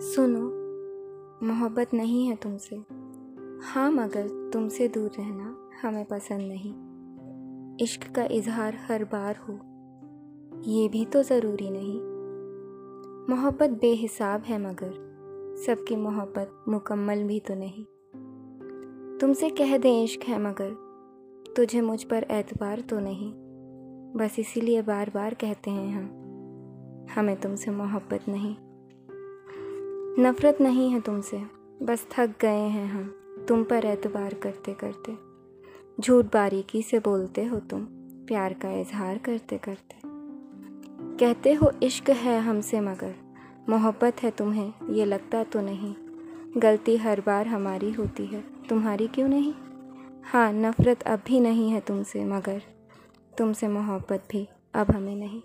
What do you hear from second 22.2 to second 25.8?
एतबार तो नहीं। बस इसीलिए बार बार कहते